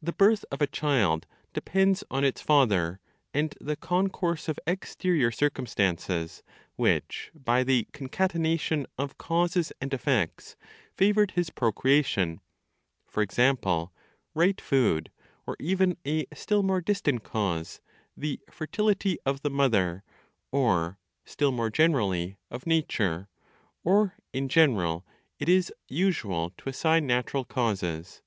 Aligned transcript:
The 0.00 0.12
birth 0.12 0.44
of 0.52 0.62
a 0.62 0.68
child 0.68 1.26
depends 1.52 2.04
on 2.12 2.22
its 2.22 2.40
father, 2.40 3.00
and 3.34 3.52
the 3.60 3.74
concourse 3.74 4.48
of 4.48 4.56
exterior 4.68 5.32
circumstances, 5.32 6.44
which, 6.76 7.32
by 7.34 7.64
the 7.64 7.88
concatenation 7.92 8.86
of 8.96 9.18
causes 9.18 9.72
and 9.80 9.92
effects, 9.92 10.54
favored 10.96 11.32
his 11.32 11.50
procreation; 11.50 12.40
for 13.04 13.20
example, 13.20 13.92
right 14.32 14.60
food, 14.60 15.10
or 15.44 15.56
even 15.58 15.96
a 16.06 16.24
still 16.32 16.62
more 16.62 16.80
distant 16.80 17.24
cause, 17.24 17.80
the 18.16 18.38
fertility 18.48 19.18
of 19.26 19.42
the 19.42 19.50
mother, 19.50 20.04
or, 20.52 21.00
still 21.24 21.50
more 21.50 21.68
generally, 21.68 22.36
of 22.48 22.64
nature 22.64 23.28
(or, 23.82 24.14
in 24.32 24.48
general, 24.48 25.04
it 25.40 25.48
is 25.48 25.72
usual 25.88 26.52
to 26.58 26.68
assign 26.68 27.08
natural 27.08 27.44
causes). 27.44 28.22